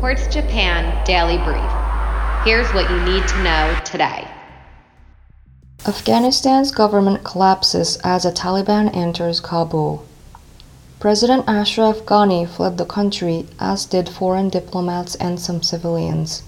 Quartz 0.00 0.28
Japan 0.28 1.04
Daily 1.04 1.38
Brief. 1.38 1.70
Here's 2.44 2.72
what 2.72 2.88
you 2.88 3.00
need 3.00 3.26
to 3.26 3.42
know 3.42 3.76
today. 3.84 4.28
Afghanistan's 5.84 6.70
government 6.70 7.24
collapses 7.24 7.96
as 8.04 8.22
the 8.22 8.30
Taliban 8.30 8.94
enters 8.94 9.40
Kabul. 9.40 10.04
President 11.00 11.48
Ashraf 11.48 11.96
Ghani 12.06 12.48
fled 12.48 12.78
the 12.78 12.84
country, 12.84 13.48
as 13.58 13.86
did 13.86 14.08
foreign 14.08 14.50
diplomats 14.50 15.16
and 15.16 15.40
some 15.40 15.64
civilians. 15.64 16.44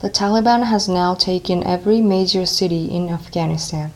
The 0.00 0.10
Taliban 0.10 0.64
has 0.64 0.86
now 0.86 1.14
taken 1.14 1.64
every 1.64 2.02
major 2.02 2.44
city 2.44 2.84
in 2.94 3.08
Afghanistan. 3.08 3.94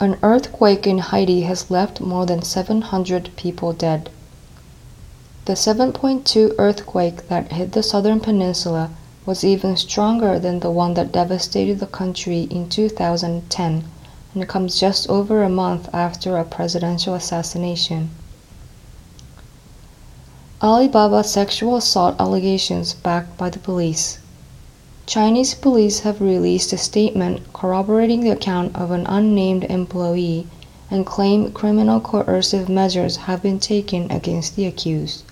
An 0.00 0.18
earthquake 0.20 0.84
in 0.84 0.98
Haiti 0.98 1.42
has 1.42 1.70
left 1.70 2.00
more 2.00 2.26
than 2.26 2.42
700 2.42 3.30
people 3.36 3.72
dead. 3.72 4.10
The 5.46 5.54
7.2 5.54 6.54
earthquake 6.58 7.28
that 7.28 7.52
hit 7.52 7.72
the 7.72 7.82
southern 7.82 8.20
peninsula 8.20 8.90
was 9.24 9.42
even 9.42 9.76
stronger 9.76 10.38
than 10.38 10.60
the 10.60 10.70
one 10.70 10.94
that 10.94 11.12
devastated 11.12 11.80
the 11.80 11.86
country 11.86 12.42
in 12.50 12.68
2010 12.68 13.84
and 14.34 14.48
comes 14.48 14.78
just 14.78 15.08
over 15.08 15.42
a 15.42 15.48
month 15.48 15.88
after 15.94 16.36
a 16.36 16.44
presidential 16.44 17.14
assassination. 17.14 18.10
Alibaba 20.62 21.24
sexual 21.24 21.76
assault 21.76 22.16
allegations 22.20 22.92
backed 22.92 23.38
by 23.38 23.48
the 23.48 23.58
police. 23.58 24.18
Chinese 25.06 25.54
police 25.54 26.00
have 26.00 26.20
released 26.20 26.72
a 26.74 26.76
statement 26.76 27.50
corroborating 27.54 28.20
the 28.20 28.30
account 28.30 28.76
of 28.76 28.90
an 28.90 29.06
unnamed 29.06 29.64
employee 29.64 30.46
and 30.90 31.06
claim 31.06 31.52
criminal 31.52 32.00
coercive 32.00 32.68
measures 32.68 33.16
have 33.16 33.42
been 33.42 33.58
taken 33.58 34.10
against 34.10 34.56
the 34.56 34.66
accused. 34.66 35.22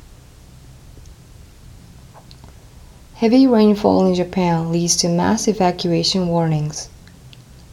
Heavy 3.14 3.46
rainfall 3.48 4.06
in 4.06 4.14
Japan 4.14 4.70
leads 4.70 4.94
to 4.96 5.08
mass 5.08 5.48
evacuation 5.48 6.28
warnings. 6.28 6.88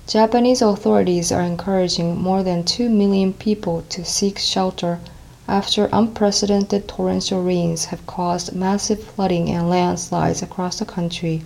Japanese 0.08 0.62
authorities 0.62 1.32
are 1.32 1.42
encouraging 1.42 2.20
more 2.20 2.42
than 2.42 2.64
2 2.64 2.90
million 2.90 3.32
people 3.34 3.84
to 3.90 4.04
seek 4.04 4.40
shelter 4.40 5.00
after 5.48 5.88
unprecedented 5.94 6.88
torrential 6.88 7.44
rains 7.44 7.86
have 7.86 8.06
caused 8.08 8.56
massive 8.56 9.04
flooding 9.04 9.50
and 9.52 9.70
landslides 9.70 10.42
across 10.42 10.80
the 10.80 10.86
country. 10.86 11.44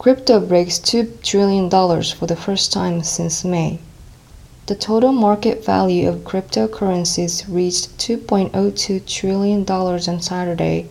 Crypto 0.00 0.40
breaks 0.40 0.78
$2 0.78 1.22
trillion 1.22 1.68
for 1.68 2.26
the 2.26 2.34
first 2.34 2.72
time 2.72 3.02
since 3.02 3.44
May. 3.44 3.80
The 4.64 4.74
total 4.74 5.12
market 5.12 5.62
value 5.62 6.08
of 6.08 6.24
cryptocurrencies 6.24 7.44
reached 7.46 7.98
$2.02 7.98 9.04
trillion 9.04 9.70
on 9.70 10.22
Saturday, 10.22 10.88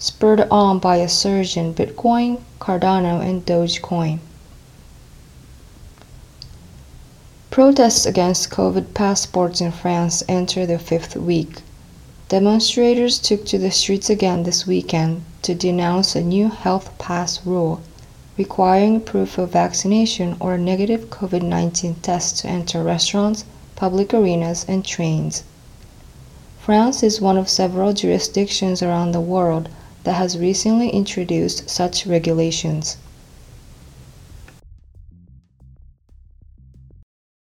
spurred 0.00 0.40
on 0.50 0.80
by 0.80 0.96
a 0.96 1.08
surge 1.08 1.56
in 1.56 1.72
Bitcoin, 1.72 2.40
Cardano, 2.58 3.24
and 3.24 3.46
Dogecoin. 3.46 4.18
Protests 7.50 8.06
against 8.06 8.50
COVID 8.50 8.92
passports 8.92 9.60
in 9.60 9.70
France 9.70 10.24
enter 10.28 10.66
their 10.66 10.80
fifth 10.80 11.14
week. 11.14 11.62
Demonstrators 12.28 13.20
took 13.20 13.46
to 13.46 13.56
the 13.56 13.70
streets 13.70 14.10
again 14.10 14.42
this 14.42 14.66
weekend 14.66 15.22
to 15.42 15.54
denounce 15.54 16.16
a 16.16 16.20
new 16.20 16.48
health 16.48 16.90
pass 16.98 17.46
rule 17.46 17.80
requiring 18.38 19.00
proof 19.00 19.36
of 19.36 19.50
vaccination 19.50 20.36
or 20.38 20.54
a 20.54 20.58
negative 20.58 21.10
COVID 21.10 21.42
19 21.42 21.96
test 21.96 22.38
to 22.38 22.46
enter 22.46 22.84
restaurants, 22.84 23.44
public 23.74 24.14
arenas, 24.14 24.64
and 24.68 24.84
trains. 24.84 25.42
France 26.60 27.02
is 27.02 27.20
one 27.20 27.36
of 27.36 27.48
several 27.48 27.92
jurisdictions 27.92 28.80
around 28.80 29.10
the 29.10 29.20
world 29.20 29.68
that 30.04 30.12
has 30.12 30.38
recently 30.38 30.88
introduced 30.90 31.68
such 31.68 32.06
regulations. 32.06 32.96